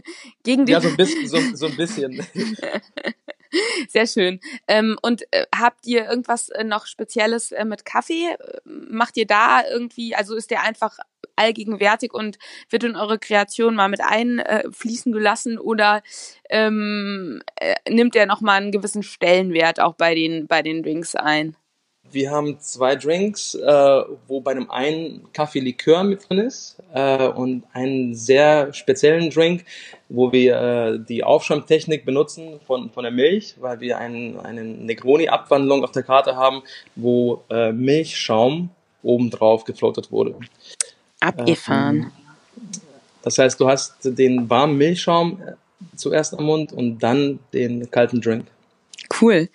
[0.45, 0.73] gegen die.
[0.73, 1.27] Ja, so ein bisschen.
[1.27, 2.25] So, so ein bisschen.
[3.89, 4.39] Sehr schön.
[4.69, 8.29] Ähm, und äh, habt ihr irgendwas äh, noch Spezielles äh, mit Kaffee?
[8.29, 10.99] Äh, macht ihr da irgendwie, also ist der einfach
[11.35, 12.39] allgegenwärtig und
[12.69, 16.03] wird in eure Kreation mal mit einfließen gelassen oder
[16.49, 21.57] ähm, äh, nimmt er nochmal einen gewissen Stellenwert auch bei den, bei den Drinks ein?
[22.13, 27.65] Wir haben zwei Drinks, äh, wo bei dem einen Kaffee-Likör mit drin ist äh, und
[27.73, 29.65] einen sehr speziellen Drink,
[30.09, 35.85] wo wir äh, die Aufschäumtechnik benutzen von, von der Milch, weil wir einen, eine Negroni-Abwandlung
[35.85, 36.63] auf der Karte haben,
[36.97, 38.71] wo äh, Milchschaum
[39.03, 40.35] obendrauf gefloatet wurde.
[41.21, 41.97] Abgefahren.
[41.97, 42.13] Ähm,
[43.23, 45.53] das heißt, du hast den warmen Milchschaum äh,
[45.97, 48.47] zuerst am Mund und dann den kalten Drink.
[49.21, 49.49] Cool.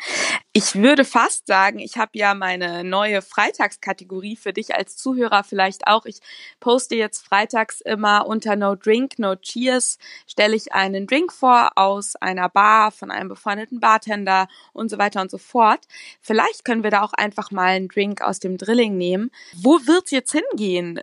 [0.58, 5.86] Ich würde fast sagen, ich habe ja meine neue Freitagskategorie für dich als Zuhörer vielleicht
[5.86, 6.06] auch.
[6.06, 6.20] Ich
[6.62, 12.16] poste jetzt freitags immer unter No Drink, No Cheers, stelle ich einen Drink vor aus
[12.16, 15.90] einer Bar, von einem befreundeten Bartender und so weiter und so fort.
[16.22, 19.32] Vielleicht können wir da auch einfach mal einen Drink aus dem Drilling nehmen.
[19.62, 21.02] Wo wird's jetzt hingehen?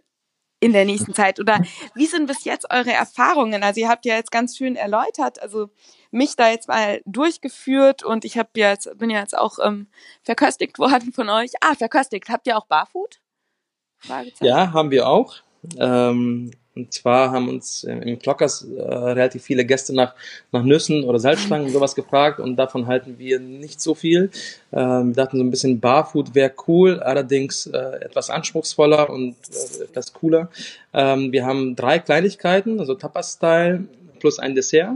[0.61, 1.41] in der nächsten Zeit?
[1.41, 1.61] Oder
[1.95, 3.65] wie sind bis jetzt eure Erfahrungen?
[3.65, 5.71] Also ihr habt ja jetzt ganz schön erläutert, also
[6.13, 9.89] mich da jetzt mal durchgeführt und ich habe jetzt bin ja jetzt auch ähm,
[10.23, 11.53] verköstigt worden von euch.
[11.61, 12.29] Ah, verköstigt.
[12.29, 13.21] Habt ihr auch Barfood?
[14.41, 15.37] Ja, haben wir auch.
[15.79, 20.15] Ähm, und zwar haben uns im Clockers äh, relativ viele Gäste nach,
[20.53, 24.31] nach Nüssen oder Salzstangen und sowas gefragt und davon halten wir nicht so viel.
[24.73, 29.85] Ähm, wir dachten so ein bisschen Barfood wäre cool, allerdings äh, etwas anspruchsvoller und äh,
[29.85, 30.49] etwas cooler.
[30.95, 33.85] Ähm, wir haben drei Kleinigkeiten, also Tapas-Style
[34.19, 34.95] plus ein Dessert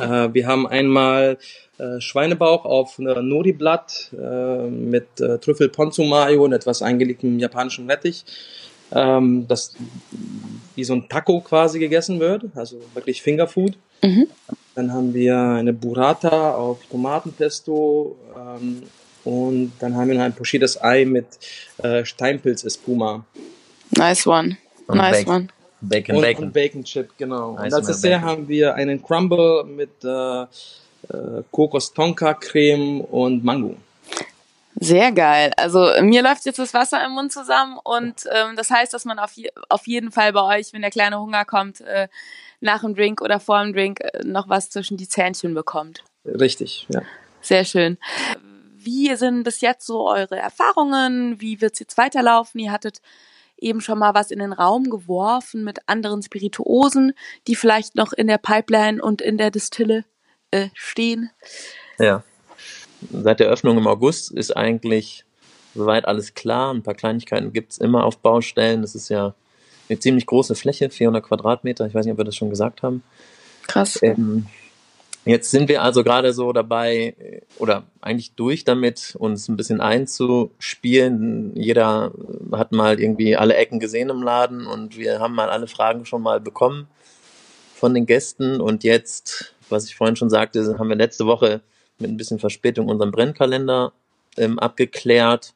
[0.00, 1.38] Äh, wir haben einmal
[1.78, 8.24] äh, Schweinebauch auf Nori-Blatt äh, mit äh, Trüffel Ponzu Mayo und etwas eingelegtem japanischen Rettich.
[8.92, 9.74] Ähm, das
[10.76, 13.76] wie so ein Taco quasi gegessen wird, also wirklich Fingerfood.
[14.02, 14.28] Mhm.
[14.74, 18.82] Dann haben wir eine Burrata auf Tomatenpesto ähm,
[19.24, 21.26] und dann haben wir noch ein pochiertes Ei mit
[21.78, 23.24] äh, Steinpilz-Espuma.
[23.90, 24.56] Nice one.
[24.86, 25.48] Und nice one.
[25.80, 26.44] Bacon, und, Bacon.
[26.44, 27.50] Und Bacon Chip, genau.
[27.50, 33.76] Und als Dessert haben wir einen Crumble mit äh, äh, Kokos-Tonka-Creme und Mango.
[34.78, 35.52] Sehr geil.
[35.56, 39.18] Also mir läuft jetzt das Wasser im Mund zusammen und ähm, das heißt, dass man
[39.18, 42.08] auf, je auf jeden Fall bei euch, wenn der kleine Hunger kommt, äh,
[42.60, 46.04] nach dem Drink oder vor dem Drink äh, noch was zwischen die Zähnchen bekommt.
[46.26, 47.00] Richtig, ja.
[47.40, 47.96] Sehr schön.
[48.76, 51.40] Wie sind bis jetzt so eure Erfahrungen?
[51.40, 52.60] Wie wird's jetzt weiterlaufen?
[52.60, 53.00] Ihr hattet
[53.58, 57.12] eben schon mal was in den Raum geworfen mit anderen Spirituosen,
[57.46, 60.04] die vielleicht noch in der Pipeline und in der Distille
[60.50, 61.30] äh, stehen.
[61.98, 62.22] Ja.
[63.12, 65.24] Seit der Öffnung im August ist eigentlich
[65.74, 66.72] soweit alles klar.
[66.72, 68.82] Ein paar Kleinigkeiten gibt's immer auf Baustellen.
[68.82, 69.34] Das ist ja
[69.88, 71.86] eine ziemlich große Fläche, 400 Quadratmeter.
[71.86, 73.02] Ich weiß nicht, ob wir das schon gesagt haben.
[73.66, 73.98] Krass.
[74.02, 74.46] Ähm,
[75.26, 81.52] jetzt sind wir also gerade so dabei oder eigentlich durch damit, uns ein bisschen einzuspielen.
[81.54, 82.12] Jeder
[82.52, 86.22] hat mal irgendwie alle Ecken gesehen im Laden und wir haben mal alle Fragen schon
[86.22, 86.88] mal bekommen
[87.74, 88.60] von den Gästen.
[88.60, 91.60] Und jetzt, was ich vorhin schon sagte, haben wir letzte Woche
[91.98, 93.92] mit ein bisschen Verspätung unseren Brennkalender
[94.36, 95.54] ähm, abgeklärt.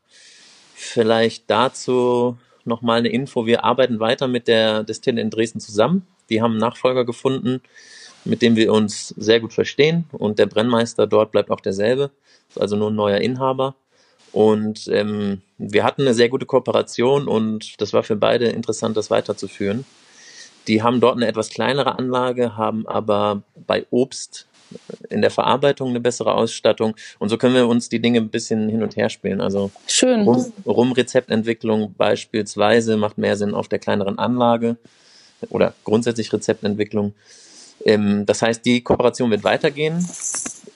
[0.75, 3.47] Vielleicht dazu nochmal eine Info.
[3.47, 6.07] Wir arbeiten weiter mit der Destille in Dresden zusammen.
[6.29, 7.61] Die haben einen Nachfolger gefunden,
[8.25, 10.05] mit dem wir uns sehr gut verstehen.
[10.13, 12.11] Und der Brennmeister dort bleibt auch derselbe.
[12.49, 13.75] Ist also nur ein neuer Inhaber.
[14.33, 19.11] Und ähm, wir hatten eine sehr gute Kooperation und das war für beide interessant, das
[19.11, 19.85] weiterzuführen.
[20.69, 24.47] Die haben dort eine etwas kleinere Anlage, haben aber bei Obst
[25.09, 26.95] in der Verarbeitung eine bessere Ausstattung.
[27.19, 29.41] Und so können wir uns die Dinge ein bisschen hin und her spielen.
[29.41, 30.23] Also Schön.
[30.23, 34.77] Rum, Rum-Rezeptentwicklung beispielsweise macht mehr Sinn auf der kleineren Anlage
[35.49, 37.15] oder grundsätzlich Rezeptentwicklung.
[37.85, 40.07] Ähm, das heißt, die Kooperation wird weitergehen.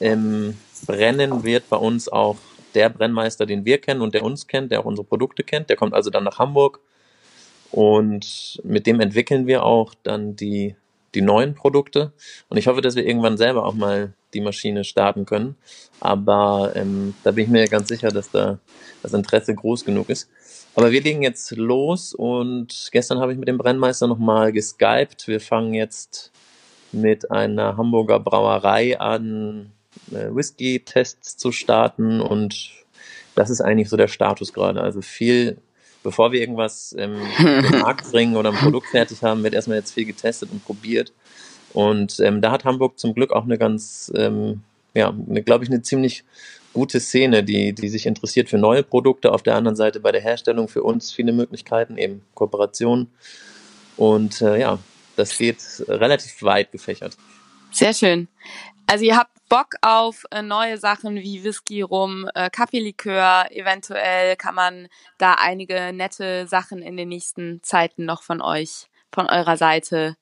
[0.01, 2.37] Ähm, Brennen wird bei uns auch
[2.75, 5.71] der Brennmeister, den wir kennen und der uns kennt, der auch unsere Produkte kennt.
[5.71, 6.81] Der kommt also dann nach Hamburg
[7.71, 10.75] und mit dem entwickeln wir auch dann die
[11.15, 12.13] die neuen Produkte.
[12.49, 15.57] Und ich hoffe, dass wir irgendwann selber auch mal die Maschine starten können.
[16.01, 18.59] Aber ähm, da bin ich mir ganz sicher, dass da
[19.03, 20.29] das Interesse groß genug ist.
[20.75, 25.29] Aber wir legen jetzt los und gestern habe ich mit dem Brennmeister nochmal geskypt.
[25.29, 26.33] Wir fangen jetzt
[26.95, 29.73] mit einer Hamburger Brauerei an,
[30.11, 32.71] äh, Whisky-Tests zu starten und
[33.35, 34.81] das ist eigentlich so der Status gerade.
[34.81, 35.59] Also viel
[36.05, 39.93] bevor wir irgendwas ähm, den Markt bringen oder ein Produkt fertig haben, wird erstmal jetzt
[39.93, 41.13] viel getestet und probiert.
[41.73, 44.61] Und ähm, da hat Hamburg zum Glück auch eine ganz, ähm,
[44.95, 45.13] ja,
[45.45, 46.23] glaube ich, eine ziemlich
[46.73, 49.33] gute Szene, die, die sich interessiert für neue Produkte.
[49.33, 53.09] Auf der anderen Seite bei der Herstellung für uns viele Möglichkeiten, eben Kooperation.
[53.97, 54.79] Und äh, ja,
[55.17, 57.17] das geht relativ weit gefächert.
[57.71, 58.29] Sehr schön.
[58.87, 63.47] Also ihr habt Bock auf äh, neue Sachen wie Whisky, Rum, äh, Kaffeelikör.
[63.51, 69.27] Eventuell kann man da einige nette Sachen in den nächsten Zeiten noch von euch, von
[69.27, 70.17] eurer Seite.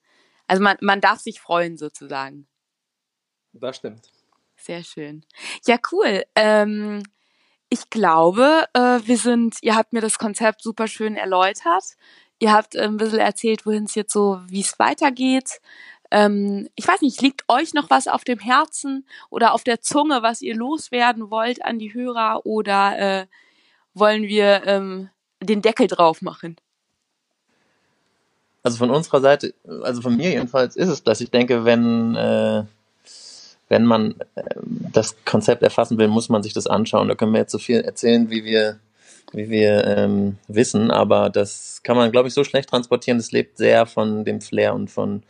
[0.46, 2.46] Also man, man darf sich freuen sozusagen.
[3.52, 4.10] Das stimmt.
[4.56, 5.24] Sehr schön.
[5.66, 6.24] Ja, cool.
[6.34, 7.02] Ähm,
[7.68, 11.84] ich glaube, äh, wir sind, ihr habt mir das Konzept super schön erläutert.
[12.42, 15.60] Ihr habt äh, ein bisschen erzählt, wohin es jetzt so, wie es weitergeht.
[16.10, 20.24] Ähm, ich weiß nicht, liegt euch noch was auf dem Herzen oder auf der Zunge,
[20.24, 23.26] was ihr loswerden wollt an die Hörer oder äh,
[23.94, 25.08] wollen wir ähm,
[25.40, 26.56] den Deckel drauf machen?
[28.64, 32.64] Also von unserer Seite, also von mir jedenfalls ist es, dass ich denke, wenn äh,
[33.68, 34.42] wenn man äh,
[34.92, 37.06] das Konzept erfassen will, muss man sich das anschauen.
[37.06, 38.80] Da können wir jetzt so viel erzählen, wie wir
[39.32, 43.18] wie wir ähm, wissen, aber das kann man, glaube ich, so schlecht transportieren.
[43.18, 45.22] Das lebt sehr von dem Flair und von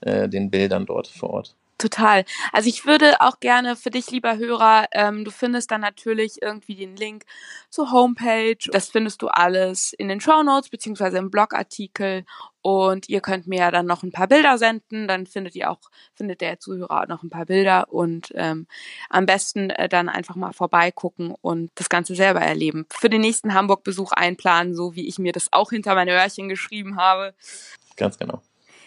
[0.00, 1.56] äh, den Bildern dort vor Ort.
[1.80, 2.26] Total.
[2.52, 6.74] Also ich würde auch gerne für dich, lieber Hörer, ähm, du findest dann natürlich irgendwie
[6.74, 7.24] den Link
[7.70, 8.58] zur Homepage.
[8.70, 12.26] Das findest du alles in den Show Notes beziehungsweise im Blogartikel.
[12.60, 15.08] Und ihr könnt mir ja dann noch ein paar Bilder senden.
[15.08, 15.80] Dann findet ihr auch,
[16.14, 18.66] findet der Zuhörer auch noch ein paar Bilder und ähm,
[19.08, 22.84] am besten äh, dann einfach mal vorbeigucken und das Ganze selber erleben.
[22.90, 26.98] Für den nächsten Hamburg-Besuch einplanen, so wie ich mir das auch hinter meine Öhrchen geschrieben
[26.98, 27.32] habe.
[27.96, 28.42] Ganz genau.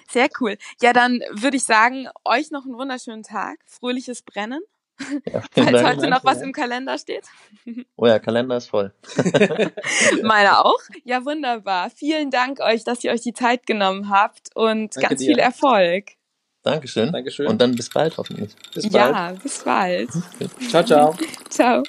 [0.09, 0.57] Sehr cool.
[0.81, 4.61] Ja, dann würde ich sagen, euch noch einen wunderschönen Tag, fröhliches Brennen.
[5.25, 6.43] Ja, Falls Dank, heute noch was ja.
[6.43, 7.25] im Kalender steht.
[7.95, 8.93] Oh ja, Kalender ist voll.
[10.23, 10.79] Meiner auch.
[11.05, 11.89] Ja, wunderbar.
[11.89, 15.27] Vielen Dank euch, dass ihr euch die Zeit genommen habt und Danke ganz dir.
[15.27, 16.05] viel Erfolg.
[16.63, 17.11] Dankeschön.
[17.11, 17.47] Dankeschön.
[17.47, 18.53] Und dann bis bald hoffentlich.
[18.73, 19.15] Bis bald.
[19.15, 20.09] Ja, bis bald.
[20.69, 21.15] Ciao, ciao.
[21.49, 21.83] Ciao.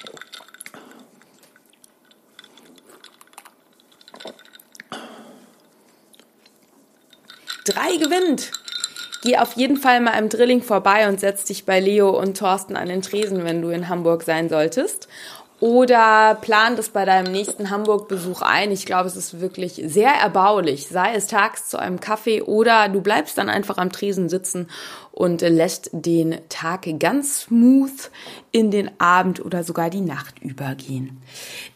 [7.65, 8.51] Drei gewinnt.
[9.23, 12.75] Geh auf jeden Fall mal im Drilling vorbei und setz dich bei Leo und Thorsten
[12.75, 15.07] an den Tresen, wenn du in Hamburg sein solltest.
[15.61, 18.71] Oder plan das bei deinem nächsten Hamburg-Besuch ein.
[18.71, 20.87] Ich glaube, es ist wirklich sehr erbaulich.
[20.87, 24.67] Sei es tags zu einem Kaffee oder du bleibst dann einfach am Tresen sitzen
[25.11, 28.11] und lässt den Tag ganz smooth
[28.51, 31.21] in den Abend oder sogar die Nacht übergehen.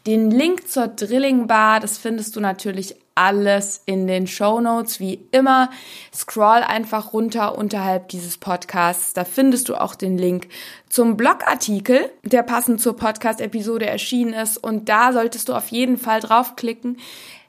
[0.06, 5.26] Den Link zur Drilling Bar, das findest du natürlich alles in den Show Notes wie
[5.32, 5.70] immer.
[6.16, 9.12] Scroll einfach runter unterhalb dieses Podcasts.
[9.14, 10.48] Da findest du auch den Link
[10.88, 14.58] zum Blogartikel, der passend zur Podcast-Episode erschienen ist.
[14.58, 16.98] Und da solltest du auf jeden Fall draufklicken.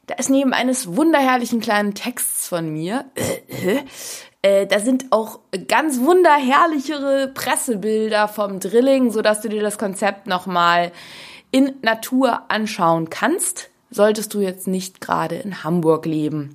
[0.08, 3.04] Da ist neben eines wunderherrlichen kleinen Texts von mir,
[4.42, 10.90] äh, da sind auch ganz wunderherrlichere Pressebilder vom Drilling, sodass du dir das Konzept nochmal
[11.52, 16.54] in Natur anschauen kannst solltest du jetzt nicht gerade in Hamburg leben.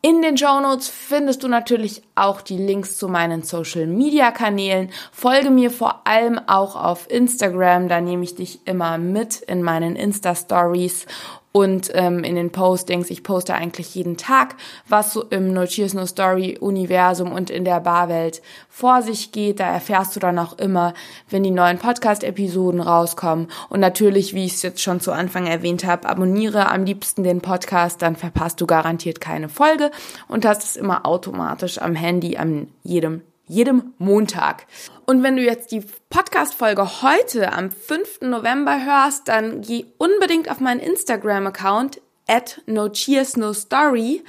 [0.00, 4.90] In den Show Notes findest du natürlich auch die Links zu meinen Social Media Kanälen.
[5.10, 9.96] Folge mir vor allem auch auf Instagram, da nehme ich dich immer mit in meinen
[9.96, 11.06] Insta Stories
[11.52, 13.10] und ähm, in den Postings.
[13.10, 14.56] Ich poste eigentlich jeden Tag,
[14.88, 19.60] was so im No Cheers No Story Universum und in der Barwelt vor sich geht.
[19.60, 20.94] Da erfährst du dann auch immer,
[21.30, 23.48] wenn die neuen Podcast-Episoden rauskommen.
[23.68, 27.40] Und natürlich, wie ich es jetzt schon zu Anfang erwähnt habe, abonniere am liebsten den
[27.40, 29.90] Podcast, dann verpasst du garantiert keine Folge
[30.28, 34.66] und hast es immer automatisch am Handy an jedem jedem Montag.
[35.06, 38.20] Und wenn du jetzt die Podcast-Folge heute am 5.
[38.22, 44.22] November hörst, dann geh unbedingt auf meinen Instagram-Account at no cheers no story,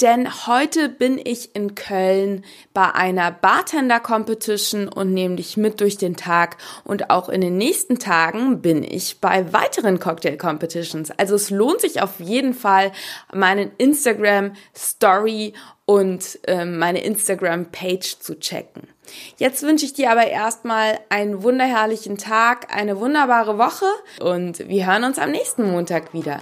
[0.00, 2.44] denn heute bin ich in Köln
[2.74, 7.56] bei einer Bartender Competition und nehme dich mit durch den Tag und auch in den
[7.56, 11.10] nächsten Tagen bin ich bei weiteren Cocktail Competitions.
[11.12, 12.92] Also es lohnt sich auf jeden Fall
[13.32, 15.54] meinen Instagram Story
[15.86, 18.88] und äh, meine Instagram-Page zu checken.
[19.36, 23.86] Jetzt wünsche ich dir aber erstmal einen wunderherrlichen Tag, eine wunderbare Woche
[24.20, 26.40] und wir hören uns am nächsten Montag wieder.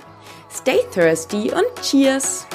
[0.55, 2.47] Stay thirsty und cheers!